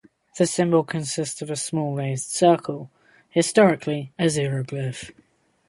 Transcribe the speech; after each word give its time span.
The 0.39 0.47
symbol 0.47 0.83
consists 0.83 1.43
of 1.43 1.51
a 1.51 1.55
small 1.55 1.93
raised 1.93 2.31
circle, 2.31 2.89
historically 3.29 4.11
a 4.17 4.29
zero 4.31 4.63
glyph. 4.63 5.11